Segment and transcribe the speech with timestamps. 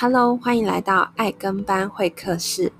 [0.00, 2.72] Hello，欢迎来到爱跟班会客室。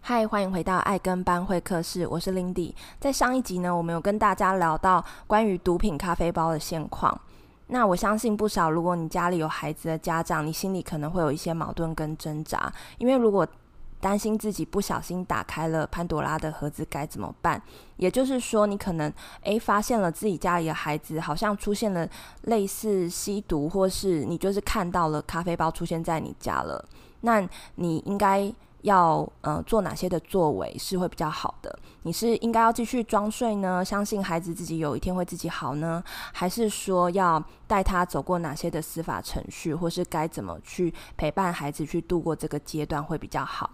[0.00, 2.72] 嗨，欢迎回到爱跟班会客室，我是 Lindy。
[3.00, 7.20] 在上一集呢，我们有跟大家聊到关于毒品咖啡包的现况。
[7.66, 13.44] 那我相信不少，如果你家里有孩子的家长，你心里可能会有一些矛盾跟挣扎，因为如果
[14.00, 17.60] 担心自己不小心打开了潘朵拉的盒子该怎么办？
[17.96, 22.08] 也就是说，你可能诶发现了自己家里的孩子好像出现了
[22.42, 26.82] 类似吸毒，或是你就是看到了咖啡包出现在你家了，
[27.20, 28.50] 那你应该
[28.82, 31.78] 要呃做哪些的作为是会比较好的？
[32.04, 33.84] 你是应该要继续装睡呢？
[33.84, 36.02] 相信孩子自己有一天会自己好呢？
[36.32, 43.68] 还是说要带他走过哪些的司法程序，或是该怎么去陪伴孩子去度过这个阶段会比较好？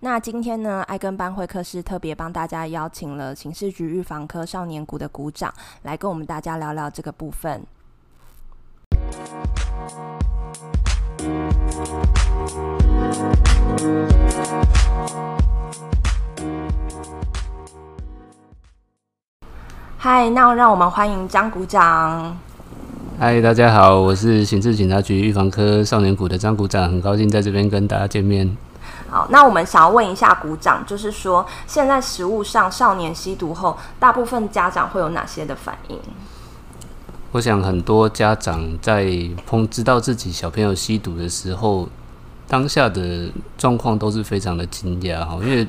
[0.00, 7.62] 那今天呢，爱跟班会客室特别帮大家邀请了刑事局预防科少年股的股长来跟我们大家聊聊这个部分。
[19.98, 22.38] 嗨，那让我们欢迎张股长。
[23.18, 28.56] 嗨，大家好，我是刑事警察局预防科少年股的张股长，很高兴在这边跟大家见面。
[29.10, 35.98] 好，那我们想要问一下鼓掌，就是说，现在实物上少年吸毒后，大部分家长会有哪些的反应？
[37.32, 39.10] 我想很多家长在
[39.46, 41.88] 碰知道自己小朋友吸毒的时候，
[42.46, 45.66] 当下的状况都是非常的惊讶哈，因为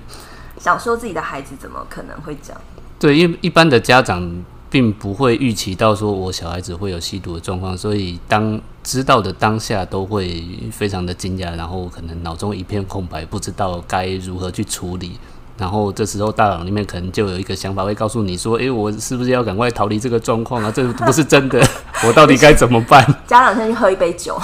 [0.60, 2.62] 想说自己的孩子怎么可能会这样？
[3.00, 4.44] 对，因为一般的家长。
[4.72, 10.42] 并不会预期到说我小孩子会有吸毒的状况，所以当知道的当下都会
[10.72, 15.20] 非常的惊讶，然后可能脑中一片空白，不知道该如何去处理。
[15.58, 20.72] 然后这时候大脑里面可能就有一个想法会告诉你说：“诶，我是不是要赶快逃离这个状况啊？
[20.74, 21.62] 这不是真的，
[22.08, 24.40] 我到底该怎么办？”家长先去喝一杯酒。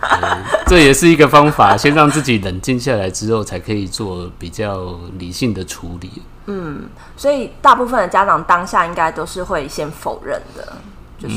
[0.00, 6.10] 嗯， 这也是一个方法，先让自己冷静下来之后，才可以做比较理性的处理。
[6.46, 6.82] 嗯，
[7.16, 10.76] 所以大部分的家长当下应该都是会先否认的，
[11.18, 11.36] 就是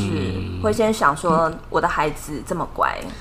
[0.63, 2.97] 会先想说我的孩子这么乖。
[3.03, 3.11] 嗯，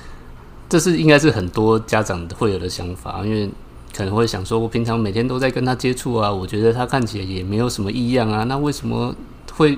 [0.67, 3.49] 这是应该是很多家长会有的想法，因为
[3.95, 9.15] 可能会想说，我平常每天都在跟他接触啊，我觉得他看起来也没有什么异样啊，那为什么
[9.53, 9.77] 会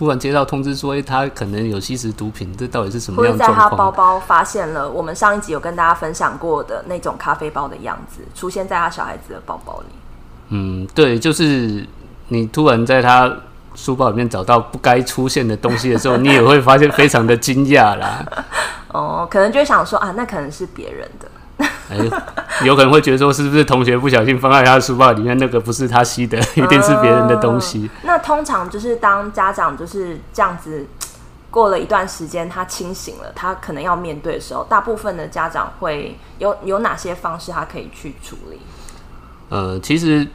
[0.00, 2.56] 突然接到通知说，欸，他可能有吸食毒品？
[2.56, 3.68] 这到底是什么样的状况？
[3.68, 9.86] 会在他包包发现了我们上一集有跟大家分享过的那种咖啡包的样子，出现在他小孩子的包包里。
[10.48, 11.86] 嗯，对，就是
[12.28, 13.30] 你突然在他
[13.74, 18.24] 书包里面找到不该出现的东西的时候，你也会发现非常的惊讶啦。
[18.88, 21.28] 哦，可能就会想说啊，那可能是别人的。
[21.88, 21.98] 哎，
[22.64, 27.90] 有可能会觉得说，是不是同学不小心放在他的书包里面，那个不是他吸的， 一定是别人的东西。
[27.94, 30.86] 嗯，那通常就是当家长就是这样子
[31.50, 38.58] 过了一段时间，他清醒了，他可能要面对的时候，大部分的家长会有有哪些方式他可以去处理？
[39.48, 40.26] 呃，其实。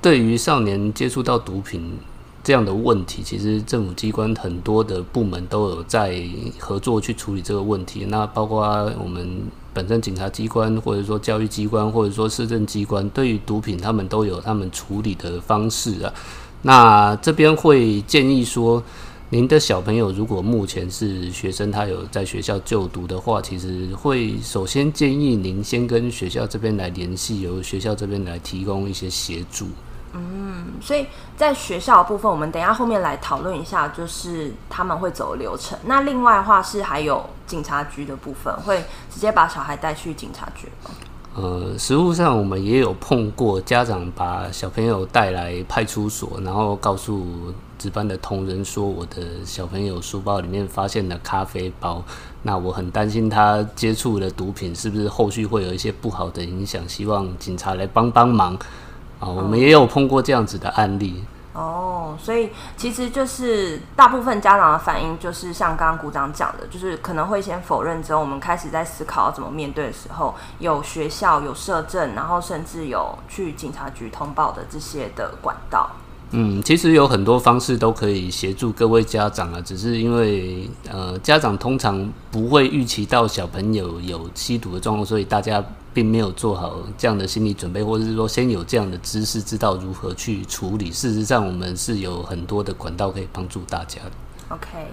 [0.00, 1.98] 对于少年接触到毒品
[2.44, 6.22] 这样的问题，其实政府机关很多的部门都有在
[6.60, 8.06] 合作去处理这个问题。
[8.08, 8.64] 那包括
[9.02, 9.42] 我们
[9.78, 16.12] 本身警察机关，或者说教育机关，或者说市政机关，对于毒品他们都有他们处理的方式啊。
[16.62, 18.82] 那这边会建议说，
[19.30, 29.68] 您的小朋友如果目前是学生，他有在学校就读的话，其实会首先建议您先跟学校这边来联系，由学校这边来提供一些协助。
[30.14, 31.06] 嗯，所以
[31.36, 35.78] 在学校部分，我们等一下后面来讨论一下，就是他们会走流程。
[35.84, 40.68] 那另外的话是还有警察局的部分，会直接把小孩带去警察局？
[41.34, 47.26] 呃，实务上我们也有碰过家长把小朋友带来派出所，然后告诉
[47.78, 52.02] 值班的同仁说，我的小朋友书包里面发现了咖啡包，
[52.42, 56.86] 那我很担心他接触了毒品，是不是后续会有一些不好的影响？
[56.88, 58.58] 希望警察来帮帮忙。
[59.20, 61.22] 哦，我们也有碰过这样子的案例。
[61.58, 75.90] 哦，所以其实就是大部分家长的反应，就是像刚刚股长讲的，就是可能会先否认，之后我们开始在思考要怎么面对的时候，有学校有社政，然后甚至有去警察局通报的这些的管道。
[76.30, 85.64] 嗯，其实有很多方式都可以协助各位家长啊，只是因为呃，家长通常不会预期到小朋友有吸毒的状况，所以大家
[85.98, 90.92] 并没有做好这样的心理准备，或者是说先有这样的知识，知道如何去处理。
[90.92, 94.12] 事实上，我们是有很多的管道可以帮助大家的。
[94.50, 94.86] OK。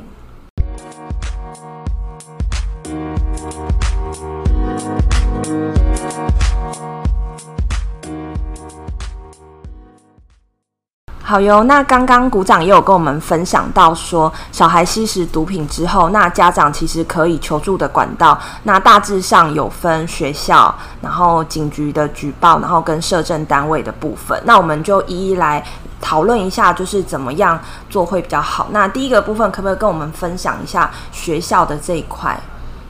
[11.27, 24.39] 好哟，那刚刚股长也有跟我们分享到说，小孩吸食毒品之后，那家长其实可以求助的管道，那大致上有分学校，然后警局的举报，然后跟社政单位的部分。
[24.45, 25.65] 那我们就一一来
[25.99, 28.67] 讨论一下，就是怎么样做会比较好。
[28.69, 32.39] 那第一个部分，可不可以跟我们分享一下学校的这一块，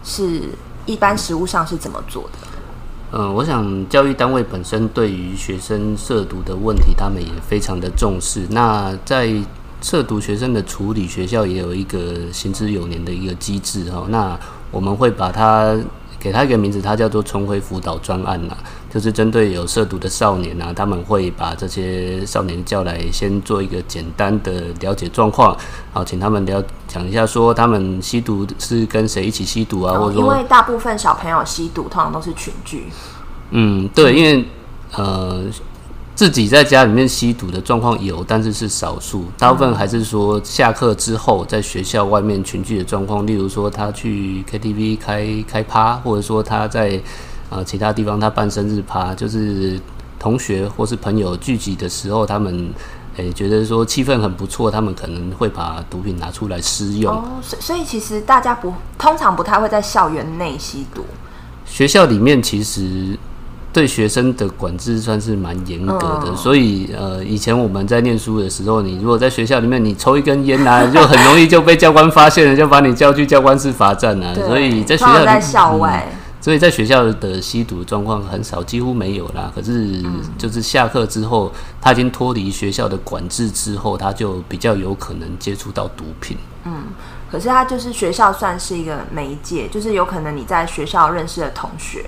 [0.04, 0.42] 是
[0.86, 2.55] 一般实务上是怎么做的？
[3.12, 8.46] 嗯，我想教育单位本身对于学生涉毒的问题，他们也非常的重视。
[8.50, 9.32] 那在
[9.82, 14.06] 涉毒学生的处理，学校也有一个行之有年的一个机制哈。
[14.10, 14.38] 那
[14.72, 15.78] 我们会把它
[16.26, 18.58] 给他一个名字，他叫做“重回辅导专案”呐。
[18.90, 25.56] 就是针对有涉毒的少年啊，他们会把这些少年叫来，先做一个简单的了解状况，
[25.94, 32.86] 好，请他们聊讲一下，说他们吸毒是跟谁一起吸毒啊，或者说，因为大部分小朋友吸毒通常都是群聚。
[33.52, 34.44] 嗯，对，因为
[34.94, 35.44] 呃，
[36.16, 47.00] 自己在家里面吸毒的状况有，但是是少数，大部分还是说下课之后在学校外面群聚的状况，例如说他去 KTV 开开趴，或者说他在。
[47.48, 49.80] 啊，其他地方他办生日趴，就是
[50.18, 52.74] 同学或是朋友聚集的时候，他们
[53.18, 57.14] 诶、欸、觉得说气氛很不错，他们可能会把毒品拿出来私用。
[57.14, 61.06] 哦，所所以其实大家不通常不太会在校园内吸毒。
[61.66, 63.16] 学校里面其实
[63.76, 74.34] 对学生的管制算是蛮严格的，嗯、所以呃，以前我们在念书的时候，你如果在学校里面你抽一根烟啊，就很容易就被教官发现了，就把你叫去教官室罚站啊。
[74.48, 76.08] 所以在学校里，在校外。
[76.10, 79.52] 嗯所以在学校的吸毒状况很少，几乎没有啦。
[79.56, 80.00] 可是
[80.38, 81.52] 就是下课之后，
[81.82, 86.38] 他已经脱离学校的管制之后，他就比较有可能接触到毒品。
[86.66, 86.84] 嗯，
[87.32, 92.06] 可是他就是学校算是一个媒介，就是有可能你在学校认识的同学，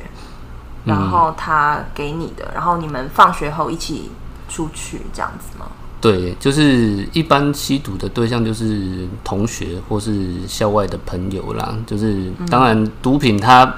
[0.87, 4.09] 然后他给你的，然后你们放学后一起
[4.47, 5.67] 出去这样子吗？
[5.99, 11.75] 对，就是一般吸毒的对象就是同学或是校外的朋友啦。
[11.85, 13.75] 就是当然毒品它。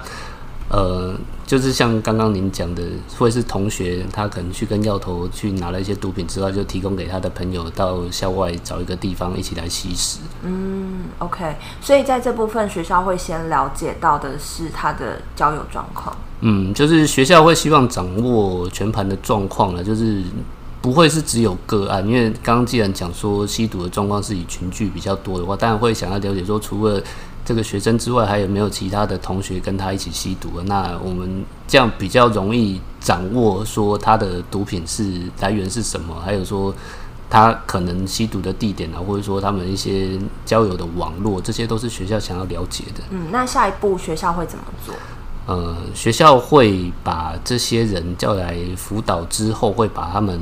[0.71, 1.15] 呃，
[1.47, 2.83] 就是像刚刚您讲的，
[3.17, 10.19] 会是同学他可能去跟药头去拿了一些毒品之后，就提供给他的朋友到校外找一个地方一起来吸食。
[10.43, 16.15] 嗯，OK，所以在这部分学校会先了解到的是他的交友状况。
[16.41, 20.23] 嗯，就是学校会希望掌握全盘的状况了，就是
[20.81, 27.01] 不会是只有个案，因为刚刚既然讲说吸毒的状况是以群聚比较多的话，当然会想要了解说除了。
[27.45, 30.61] 这个学生之外，还有没有其他的同学跟他一起吸毒？
[30.65, 36.71] 那我们这样比较容易掌握说他的毒品是来源是什么，还有说
[37.27, 40.09] 他可能吸毒的地点啊，或者说他们一些
[40.45, 43.01] 交友的网络，这些都是学校想要了解的。
[43.09, 44.93] 嗯，那下一步学校会怎么做？
[45.49, 50.39] 呃，学校会把这些人叫来辅导之后，会把他们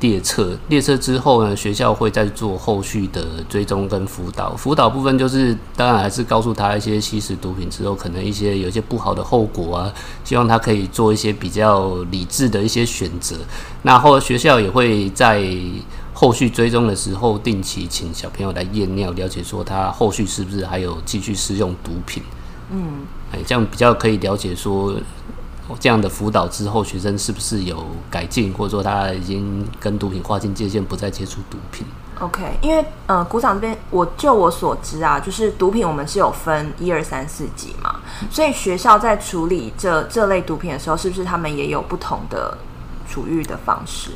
[0.00, 0.58] 列册。
[0.66, 4.56] 列册之后呢，学校会再做后续的追踪跟辅导。
[4.56, 9.94] 辅导部分就是，当然还是告诉他一些吸食毒品之后可能一些有一些不好的后果啊，
[10.24, 13.36] 希望他可以做一些比较理智的一些选择。
[13.82, 15.40] 那后学校也会在
[16.12, 22.24] 后续追踪的时候，定期请小朋友来验尿，了解说他后续是不是还有继续使用毒品。
[22.72, 23.06] 嗯。
[23.32, 24.94] 哎，这样比较可以了解说，
[25.78, 31.86] 这样的辅导之后，学生是不是有改进，或者说他已经跟毒品划清界限，不再接触毒品。
[32.20, 42.58] OK，因为呃，鼓掌这边，我就我所知啊，就是毒品我们是有分一二三四级嘛，所以学校在处理这这类毒品的时候，是不是他们也有不同的
[43.08, 44.10] 处遇的方式？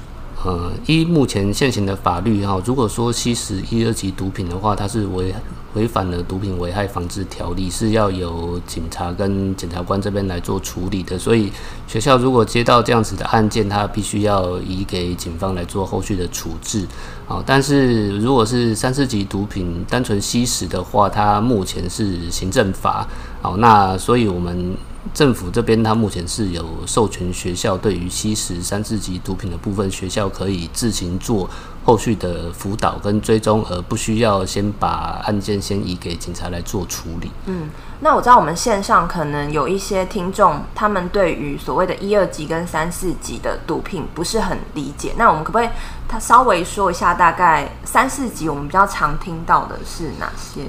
[0.45, 5.33] 呃，依目前现行的法律哈，如果说吸食一二级毒品的话，它是违
[5.75, 11.19] 违反了毒品危害防治条例，是要由警察跟检察官这边来做处理的。
[11.19, 11.53] 所以
[11.87, 16.87] 学校如果接到这样子的案件，他必须要移给警方来做后续的处置。
[17.27, 23.07] 啊，但是如果是三四级毒品单纯吸食的话，它目前是行政法。
[23.41, 24.77] 好，那所以我们。
[25.13, 31.51] 政府这边，他目前是有授权学校对于吸食三四级毒品的部分，学校可以自行做
[31.85, 37.31] 后续的辅导跟追踪，而不需要先把案件先移给警察来做处理。
[37.47, 37.69] 嗯，
[38.01, 45.13] 那我知道我们线上可能有一些听众，他们对于所谓的一二级跟三四级的毒品不是很理解。
[45.17, 45.69] 那我们可不可以
[46.09, 50.63] 他稍微说一下，大概三四级我们比较常听到的是哪些？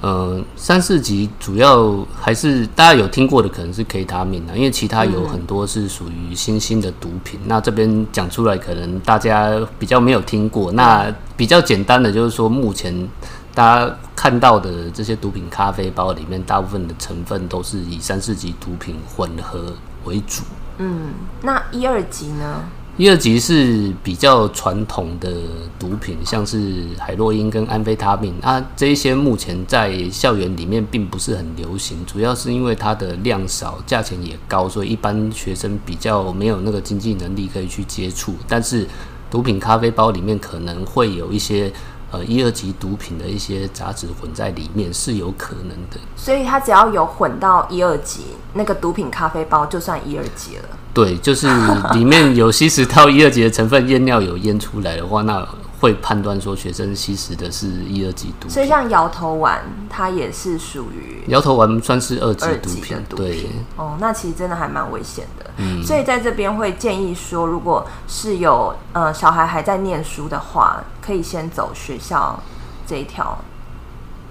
[0.00, 7.40] 呃，三四级主要还是大家有听过的，可能是 K 他命啊，因为其他有很多是属于新兴的毒品。
[7.42, 10.70] 嗯、那这边讲出来，可能大家比较没有听过。
[10.70, 13.08] 那比较简单的就是说，目前
[13.52, 19.74] 大家看到的这些毒品咖啡包里面，大部分的成分都是以三四级毒品混合
[20.04, 20.44] 为主。
[20.78, 21.10] 嗯，
[21.42, 22.62] 那一二级呢？
[22.98, 25.30] 一二级是比较传统的
[25.78, 38.34] 毒品，像是海洛因跟安非他命啊，这一些目前在校园里面并不是很流行，主要是因为它的量少，价钱也高，所以一般学生比较没有那个经济能力可以去接触。
[38.48, 38.84] 但是
[39.30, 41.72] 毒品咖啡包里面可能会有一些
[42.10, 46.00] 呃一二级毒品的一些杂质混在里面，是有可能的。
[46.16, 48.22] 所以它只要有混到一二级，
[48.54, 50.68] 那个毒品咖啡包就算一二级了。
[50.94, 51.46] 对，就是
[51.92, 55.46] 里面有吸食到一二级的成分，验尿有验出来的话，那
[55.80, 58.50] 会判断说学生吸食的是一二级毒品。
[58.50, 63.04] 所以像摇头丸，它也是属于摇头丸算是二级毒品。
[63.08, 65.50] 毒品对，哦，那其实真的还蛮危险的。
[65.58, 72.42] 嗯，所以在这边会建议说，如果是有呃小孩还在念书的话，可以先走学校
[72.86, 73.38] 这一条。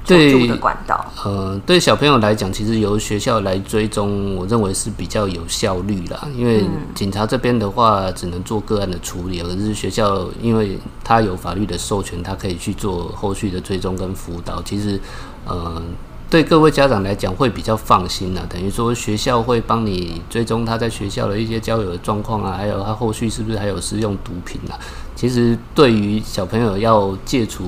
[0.06, 0.97] 对，的管道，
[1.28, 6.26] 呃，对小朋友来讲，其实由学校来追踪，我认为是比较有效率啦。
[6.34, 6.64] 因为
[6.96, 14.62] 警察这边的话，只能做个案的处理，而是学校，因为他有法律的授权，他可以去做后续的追踪跟辅导。
[14.62, 14.98] 其实，
[15.46, 15.84] 呃，
[16.30, 18.44] 对各位家长来讲会比较放心啦。
[18.48, 24.80] 等于说，学校会帮你追踪他在学校的一些交友的状况啊，还有他后续是不是还有使用毒品啊。
[25.14, 27.66] 其实，对于小朋友要戒除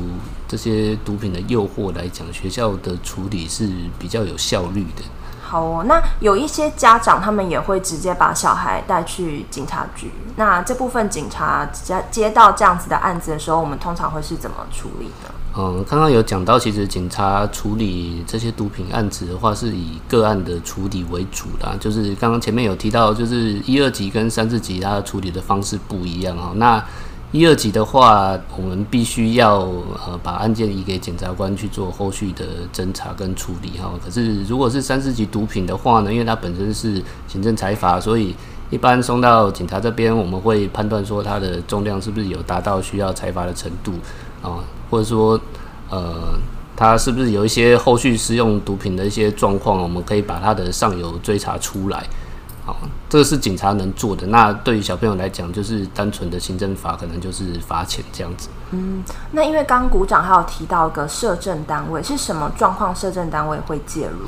[0.50, 5.03] 这些毒品的诱惑来讲，学校的处理是比较有效率的。
[5.41, 10.12] 好哦，那有一些家长他们也会直接把小孩带去警察局。
[10.36, 15.32] 那这部分警察接接到这样子的案子的时候，我们通常会是怎么处理呢？
[15.58, 21.75] 嗯，刚刚有讲到，其实警察处理这些毒品案子的话，是以个案的处理为主啦。
[21.79, 26.51] 就是刚刚前面有提到，就是一二级跟三四级，它处理的方式不一样哈。
[26.56, 26.84] 那
[27.31, 32.43] 一二级的话，我们必须要呃把案件移给检察官去做后续的
[32.74, 33.91] 侦查跟处理哈。
[34.03, 38.36] 可是如果是三四级毒品的话呢，因为它本身是行政财阀，所以
[38.71, 43.93] 一般送到警察这边，我们会判断说它的重量是不是有达到需要财阀的程度
[44.41, 44.57] 啊，
[44.89, 45.39] 或者说
[45.91, 46.33] 呃
[46.75, 52.03] 它是不是有一些后续使用毒品的一些状况，我们可以把它的上游追查出来。
[53.09, 54.27] 这个是警察能做的。
[54.27, 58.49] 那对于小朋友来讲，就是单纯的行政法，可能就是罚钱这样子。
[58.71, 62.95] 嗯，那因为刚刚股长还有提到一个摄政单位，是什么状况？
[62.95, 64.25] 摄政单位会介入？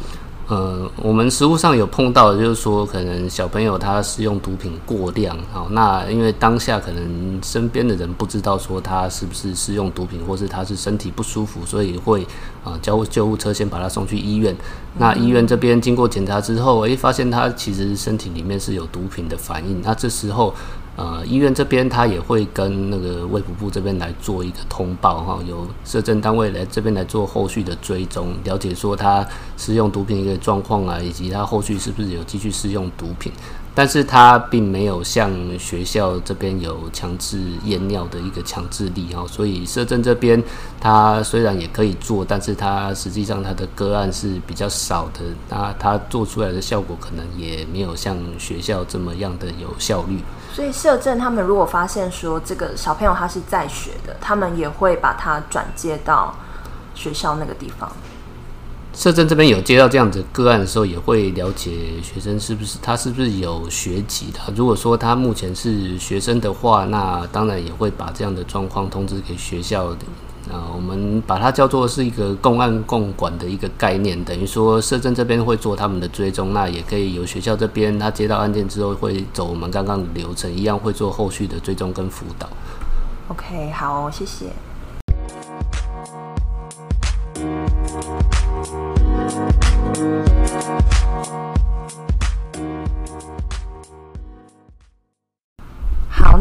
[0.51, 12.27] 呃，我们实物上有碰到的，就是说可能小朋友他使用毒品过量，好，那因为当下可能身边的人不知道说他是不是使用毒品，或是他是身体不舒服，所以会
[12.65, 14.53] 啊叫救护车先把他送去医院。
[14.97, 19.81] 那医院这边经过检查之后，诶，发现他其实身体里面是有毒品的反应。
[19.81, 20.53] 那这时候。
[20.97, 29.25] 呃，医院这边他也会跟那个卫福部这边来做一个通报哈，由社政单位来这边来做后续的追踪，了解说他
[29.57, 33.31] 使用毒品的一个状况啊，以及他后续是不是有继续使用毒品。
[33.73, 40.43] 但是他并没有像学校这边有强制验尿的一个强制力哈，所以社政这边
[40.79, 50.19] 他虽然也可以做，但是他实际上他的个案是比较少的，那他做出来的效果可能也没有像学校这么样的有效率。
[50.53, 56.35] 所以社政他们如果发现说这个小朋友他是在学的，他们也会把他转接到
[56.93, 57.89] 学校那个地方。
[58.93, 61.71] 社政这边有接到这样子个案的时候，也会了解
[62.03, 64.39] 学生是不是他是不是有学籍的。
[64.55, 69.99] 如果说他目前是学生的话，那当然也会把这样的状况通知给学校的。
[70.51, 82.49] 啊，我们把它叫做是一个共案共管的一个概念，等于说社政这边会做他们的追踪，那也可以由学校这边他接到案件之后会走我们刚刚的流程一样，会做后续的追踪跟辅导。
[83.29, 84.47] OK，好，谢谢。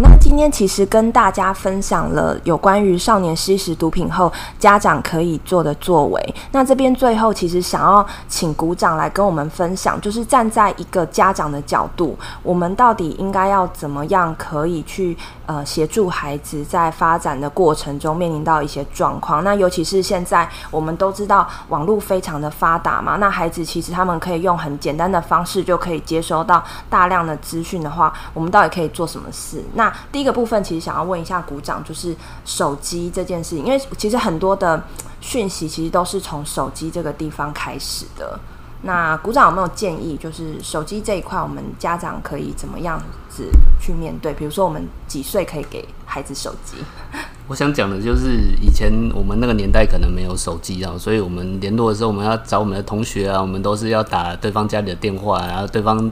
[0.02, 6.34] 那今天其实跟大家分享了有关于少年吸食毒品后家长可以做的作为。
[6.52, 15.14] 那这边最后其实想要请鼓掌来跟我们分享，就是站在一个家长的角度，我们到底应该要怎么样可以去
[15.44, 19.44] 呃协助孩子在发展的过程中面临到一些状况。
[19.44, 29.62] 那尤其是现在我们都知道网络非常的发达嘛，那孩子其实他们可以用很简单的方式就可以接收到大量的资讯的话，我们到底可以做什么事？
[29.74, 34.82] 那第一个部分其实想要问一下鼓掌，就是手机这件事情，因为其实很多的
[35.20, 38.38] 讯息其实都是从手机这个地方开始的。
[38.82, 43.44] 那鼓掌有没有建议，就是手机这一块，我们家长可以怎么样子
[43.78, 44.32] 去面对？
[44.32, 46.78] 比如说，我们几岁可以给孩子手机？
[47.46, 56.10] 我想讲的就是，以前我们那个年代可能没有手机啊，所以我们联络的时候，我们要找我们的同学啊，我们都是要打对方家里的电话，然后对方。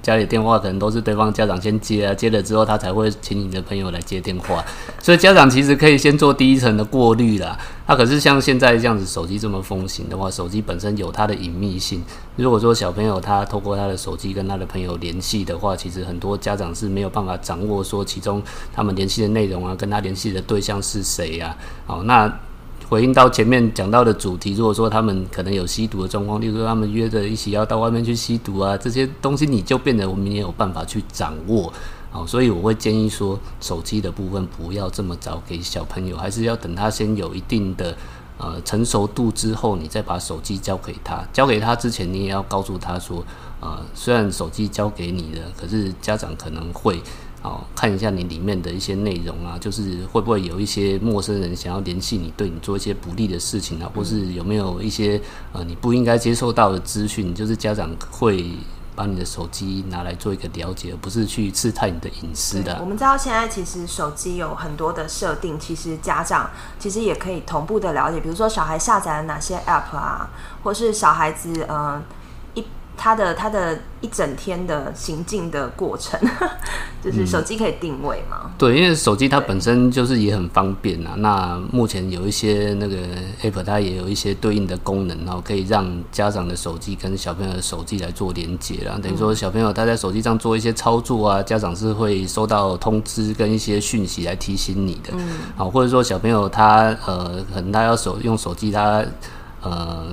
[0.00, 4.64] 家里电话可能都是对方家长先接啊，接了之后他才会请你的朋友来接电话，
[5.02, 7.58] 所以家长其实可以先做第一层的过滤啦。
[7.86, 12.02] 那、可是像现在这样子，手机这么风行的话，手机本身有它的隐秘性。
[12.36, 21.56] 如果说小朋友他透过他的手机跟他的朋友联系的话，其实很多家长是没有办法掌握说其中他们联系的内容啊，跟他联系的对象是谁呀？
[21.86, 22.32] 好，那。
[22.88, 31.70] 回应到前面讲到的主题，如果说他们可能有吸毒的状况，例如说他们约着一起要到外面去吸毒啊，这些东西你就变得我们也有办法去掌握，
[32.10, 37.94] 好，所以我会建议说，手机的部分不要这么早给小朋友，还是要等他先有一定的
[38.38, 41.22] 呃成熟度之后，你再把手机交给他。
[41.30, 43.22] 交给他之前，你也要告诉他说，
[43.60, 47.02] 呃，虽然手机交给你了，可是家长可能会。
[47.40, 55.20] 好，看一下你里面的一些内容啊，就是会不会有一些陌生人想要联系你，对你做一些不利的事情啊，或是有没有一些
[55.52, 58.50] 呃你不应该接受到的资讯，就是家长会
[58.96, 62.76] 把你的手机拿来做一个了解，而不是去刺探你的隐私的。
[62.80, 70.28] 我们知道现在其实手机有很多的设定，其实家长其实也可以同步的了解，比如说小孩下载了哪些 App 啊，
[70.64, 72.02] 或是小孩子呃。
[72.98, 76.20] 他的他的一整天的行进的过程，
[77.02, 78.40] 就是手机可以定位嘛？
[78.42, 81.14] 嗯、对，因为手机它本身就是也很方便啊。
[81.18, 82.96] 那目前有一些那个
[83.42, 88.98] App，它也有一些对应的功能，然后可以让家长的手机跟小朋友的手机来做连接啦。
[89.00, 95.12] 等于说，小朋友他在手机上做一些操作啊，家长是会收到通知跟一些讯息来提醒你的。
[95.12, 99.04] 嗯，好，或者说小朋友他呃，可能他要手用手机，他
[99.62, 100.08] 呃。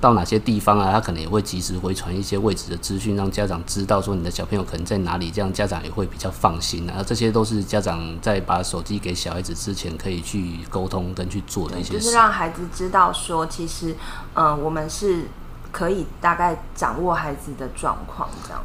[0.00, 0.90] 到哪些地方啊？
[0.90, 7.02] 他可能也会及时回传一些位置的资讯，让家长知道说你的小朋友可能在哪里，这样家长也会比较放心啊。
[7.06, 13.94] 这些都是家长在把手机给小孩子之前可以去沟通跟去做的一些，就是让孩子知道说，其实，
[14.34, 15.26] 嗯，我们是
[15.70, 18.62] 可以大概掌握孩子的状况这样。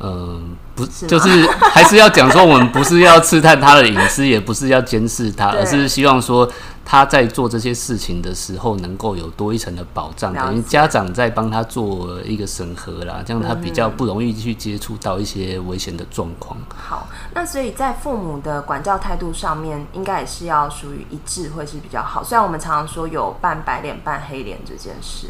[0.00, 6.48] 嗯，不，就是还是要讲说，我们不是要刺探他的隐私，也不是要监视他， 而是希望说。
[6.90, 16.56] 他在做这些事情的时候，能够有多一层的保障，等于家长在帮他做一个审核啦，这样他比较不容易去接触到一些危险的状况。
[16.74, 22.24] 好，那所以在父母的管教态度上面，应该也是要属于一致，会是比较好。
[22.24, 25.26] 虽然我们常常说有扮白脸、扮黑脸这件事，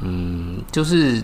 [0.00, 1.22] 嗯，就是。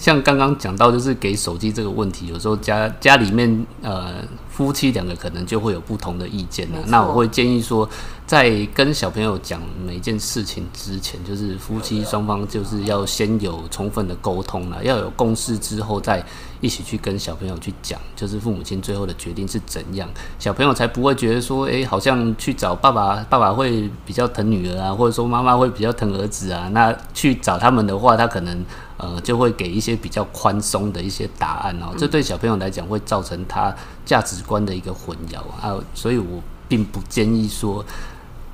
[0.00, 4.14] 像刚刚讲到，就是给手机这个问题，有时候家家里面呃
[4.60, 6.78] 夫妻两个可能就会有不同的意见了。
[6.88, 7.88] 那我会建议说，
[8.26, 16.22] 在跟小朋友讲每一件事情之前，就是夫妻双方就是要先有充分的沟通了，要有共识之后再
[16.60, 20.06] 一起去跟小朋友去讲，就是父母亲最后的决定是怎样，
[20.38, 26.68] 小朋友才不会觉得说，诶，好像去找爸爸，爸爸会比较疼女儿啊，或者说妈妈会比较疼儿子啊。
[26.74, 28.62] 那去找他们的话，他可能。
[29.02, 37.84] 呃，就会给一些比较宽松的一些答案哦，这对小朋友来讲会造成他价值观的一个混淆啊，所以我并不建议说，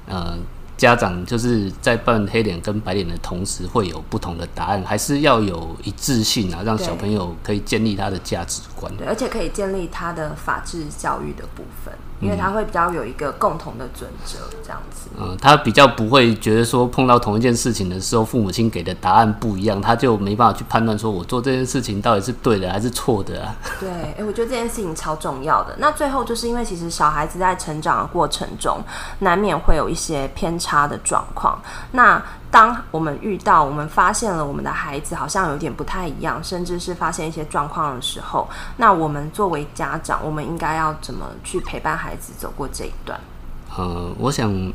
[0.06, 0.36] 呃。
[0.76, 8.94] 家长就是在扮黑脸跟白脸的同时，会有不同的答案，还是要有一致性啊，让小朋友可以建立他的价值观。
[8.98, 15.08] 对，而且可以建立他的法治教育的部分，因为他会比较有一个共同的准则，这样子。
[15.18, 23.56] 嗯，他比较不会觉得说碰到同一件事情的时候，父母亲给的答案不一样，他就没办法去判断说我做这件事情到底是对的还是错的啊。
[23.80, 25.74] 对，哎、欸，我觉得这件事情超重要的。
[25.78, 28.78] 那最后就是因为其实小孩子在成长的过程中，
[29.20, 30.66] 难免会有一些偏差。
[30.66, 31.56] 差的状况。
[31.92, 32.20] 那
[32.56, 43.20] 当我们遇到、我们发现了我们的孩子好像有点不太一样，甚至是发现一些状况的时候，那我们作为家长，我们应该要怎么去陪伴孩子走过这一段？
[43.76, 44.72] 呃，我想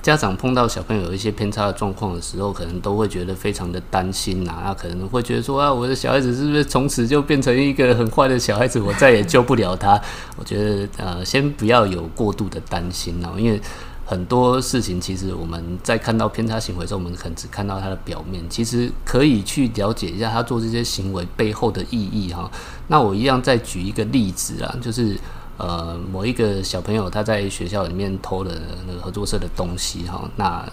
[0.00, 10.00] 家长碰到小朋友有一些偏差的状况的时候，可能都会觉得非常的担心呐、啊，那可能会觉得说啊，我的小孩子是不是从此就变成一个很坏的小孩子，我再也救不了他？
[10.36, 13.60] 我觉得呃，先不要有过度的担心哦，因为。
[14.08, 22.48] 很多事情，其实我们在看到偏差行为的时候，我们可能只看到他的表面，其实可以去了解一下他做这些行为背后的意义哈。
[22.86, 25.18] 那我一样再举一个例子啊，就是
[25.56, 28.52] 呃某一个小朋友他在学校里面偷了
[28.86, 30.64] 那个合作社的东西哈，那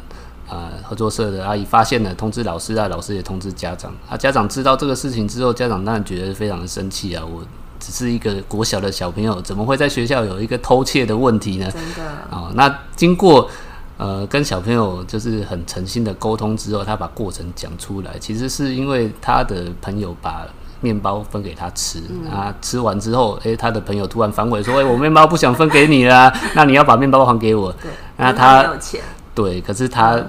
[0.47, 7.43] 呃合作社的阿姨发现了，通知老师啊，老师也通知家长啊，家长知道这个事情之后，家长当然觉得非常的生气啊，我。
[7.85, 11.69] 只是一个国小的小朋友，怎么会在学校有一个偷窃的问题呢？
[11.69, 13.49] 真的哦，那经过
[13.97, 20.47] 呃跟小朋友就是很诚心的沟通之后，他把过程讲出来，其实是因为他的朋友把
[20.79, 27.69] 面包分给他吃，嗯、啊，吃完之后，诶、欸，他的朋友突然反悔说，诶、欸，我面包不想分给你啦，那你要把面包还给我。
[27.73, 29.01] 对，那他没有钱。
[29.35, 30.21] 对，可是他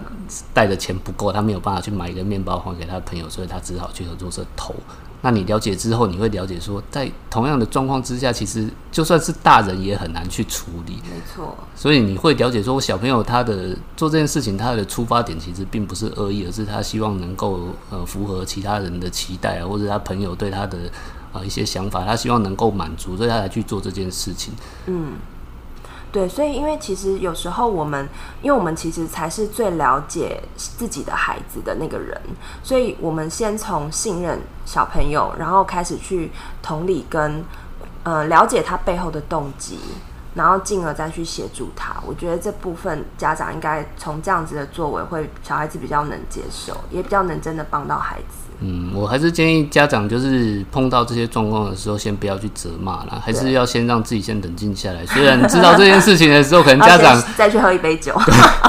[0.52, 4.74] 带的钱不够，他没有办法去买一个面包还给他的朋友，所以他只好去合作社偷。
[5.24, 10.96] 那你了解之后，你会了解说，在同样的状况之下，其实就算是大人也很难去处理。
[11.04, 11.56] 没错。
[11.74, 20.76] 所以你会了解说，小朋友他的做这件事情，他的出发点其实并不是恶意，而是他希望能够呃符合其他人的期待啊，或者他朋友对他的
[21.32, 24.52] 啊、呃、一些想法，他希望能够满足，所以他才去做这件事情。
[24.84, 25.14] 嗯。
[26.14, 28.08] 对，所以因为其实有时候我们，
[28.40, 32.16] 因为我们其实才是最了解自己的孩子的那个人，
[32.62, 36.30] 所以我们先从信任小朋友，然后开始去
[36.62, 37.44] 同理跟
[38.04, 39.80] 呃了解他背后的动机，
[40.34, 41.96] 然后进而再去协助他。
[42.06, 48.43] 我觉得这部分家长应该从这样子的作为，会小孩子比较能接受，也比较能真的帮到孩子。
[48.60, 55.04] 嗯，我还是建议家长就是碰到这些状况的时候，先不要去责骂啦，还是要先让自己先冷静下来。
[55.12, 58.16] 虽然知道这件事情的时候，可能家长再去 喝一杯酒，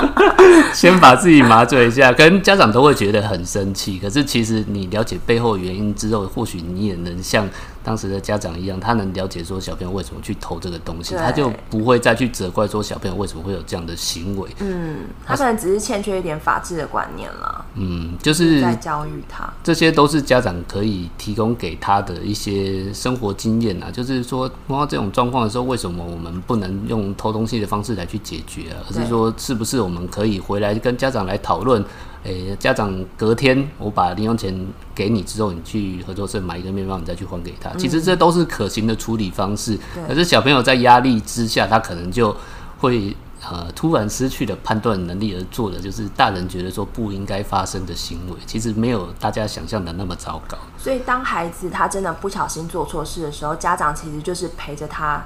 [0.74, 4.00] 先把自己麻醉一下，可能家长都会觉得很生气。
[4.00, 7.48] 可是其实你了解背后原因之后，或许你也能像
[7.84, 14.50] 当时的家长一样，他能了解说小朋友为什么去偷这个东西，他就不会再去责怪说小朋友为什么会有这样的行为。
[14.60, 17.65] 嗯，他可能只是欠缺一点法治的观念了。
[17.76, 23.92] 嗯，就是在教育他，这些都是家长可以提供给他的一些生活经验啊。
[23.92, 28.78] 就是说碰到这种状况的时候，为什么我们不能用偷东西的方式来去解决啊？
[28.90, 31.84] 而是说，是不是我们可以回来跟家长来讨论？
[32.24, 34.52] 诶、欸，家长隔天我把零用钱
[34.96, 37.70] 给你之后，你去合作社买一个面包，你再去还给他。
[37.78, 39.78] 其实这都是可行的处理方式。
[40.08, 42.36] 可是小朋友在压力之下，他可能就
[42.80, 43.16] 会
[43.50, 48.36] 呃突然失去了判断能力，而做的就是大人觉得说不应该发生的行为。
[48.46, 50.58] 其实没有大家想象的那么糟糕。
[50.78, 55.24] 所以当孩子他真的不小心做错事的时候，家长其实就是陪着他，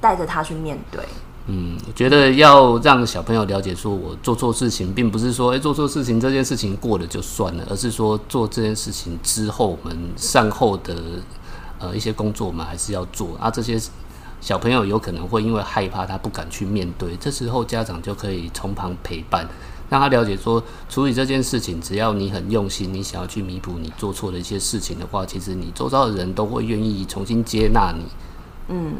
[0.00, 1.00] 带着他去面对。
[1.48, 10.96] 嗯，我觉得要让小朋友了解，说我做错事情，并不是说，诶、欸，做错事情这件事情过了就算了，而是说做这件事情之后，我们善后的
[11.78, 13.36] 呃一些工作，我们还是要做。
[13.38, 13.80] 啊，这些
[14.40, 19.46] 小朋友有可能会因为害怕，他不敢去面对，这时候家长就可以从旁陪伴，
[19.88, 28.04] 让他了解说，处理这件事情，只要你很用心，你想要去弥补你做错的一些事情的话，其实你周遭的人都会愿意重新接纳你。
[28.68, 28.94] 嗯。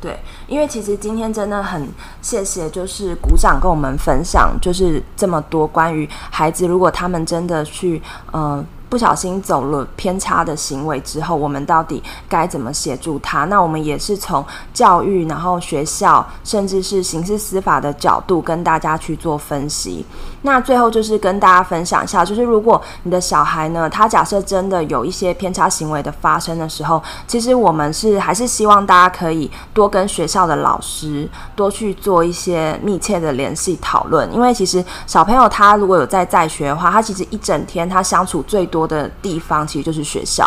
[0.00, 1.88] 对，因为其实今天真的很
[2.20, 8.02] 谢谢，就是鼓掌跟我们分享，就是这么多关于孩子，如果他们真的去，
[8.34, 13.44] 嗯、不小心走了偏差的行为之后，我们到底该怎么协助他？
[13.46, 20.04] 那我们也是从教育，然后学校，甚至是刑事司法的角度跟大家去做分析。
[20.42, 40.44] 那最后就是跟大家分享一下，就是如果你的小孩呢，他假设真的有一些偏差行为的发生的时候，其实我们是还是希望大家可以多跟学校的老师多去做一些密切的联系讨论，因为其实小朋友他如果有在在学的话，他其实一整天他相处最多的地方其实就是学校。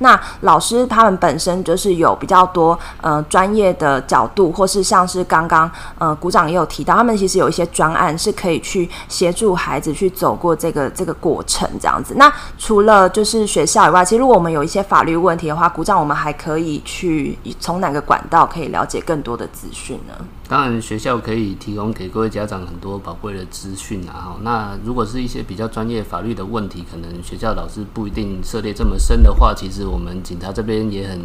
[0.00, 12.14] 那老师他们本身就是有比较多呃专业的角度，或是像是刚刚呃鼓掌也有提到，他们其实有一些专案是可以去协助孩子去走过这个这个过程这样子。
[12.18, 20.12] 那除了就是学校以外，其实如果我们有一些法律问题的话，鼓掌我们还可以去从哪个管道可以了解更多的资讯呢？
[20.48, 24.36] 当然，学校可以提供给各位家长很多宝贵的资讯啊。
[24.42, 31.20] 那如果是一些比较专业法律的问题，可能学校的老师不一定涉猎这么深的话，其实我们警察这边也很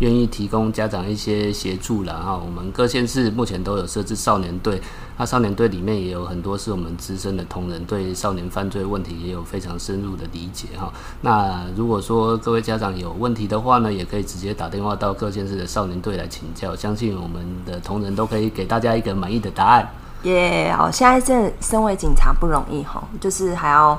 [0.00, 2.12] 愿意提供家长一些协助了。
[2.12, 4.82] 哈，我们各县市目前都有设置少年队，
[5.16, 10.92] 那少年队里面也有很多是我们资深的同仁，对少年犯罪问题也有非常深入的理解哈。
[11.20, 18.66] 那如果说各位家长有问题的话呢，也可以直接打电话到各县市的少年队来请教，相信我们的同仁都可以给。
[18.66, 19.88] 大家一个满意的答案。
[20.24, 23.96] 耶，好，现在正身为警察不容易哈，就是还要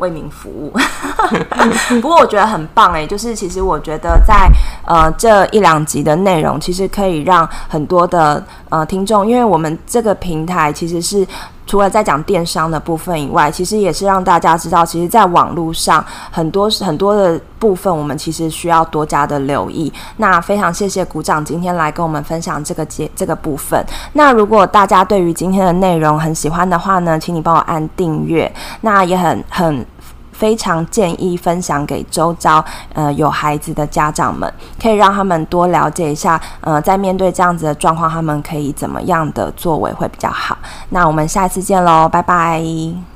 [0.00, 0.72] 为民服务。
[2.00, 4.50] 不过我觉得很棒哎，就是其实我觉得在
[4.84, 11.26] 呃这一两集的内容，其实可以让很多的呃听众，因为我们这个平台其实是。
[11.70, 19.92] 除了在讲电商的部分以外，其实也是让大家知道，其实，在网络上很多很多的部分，我们其实需要多加的留意。
[20.16, 23.80] 那非常谢谢鼓掌今天来跟我们分享这个节这个部分。
[24.14, 28.52] 那如果大家对于今天的内容很喜欢的话呢，请你帮我按订阅。
[28.80, 29.86] 那也很很。
[30.40, 34.50] 非常建议分享给周遭呃有孩子的家长们，
[34.80, 40.56] 可以让他们多了解一下，呃，在面对这样子的状况，他们可以怎么样的作为会比较好。
[40.88, 43.09] 那我们下次见喽，拜拜。